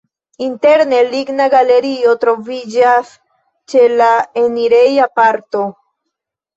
Interne 0.43 1.01
ligna 1.11 1.47
galerio 1.55 2.15
troviĝas 2.25 3.13
ĉe 3.71 3.87
la 4.03 4.11
enireja 4.45 5.11
parto. 5.23 5.67